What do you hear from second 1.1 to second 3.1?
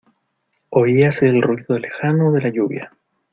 el ruido lejano de la lluvia.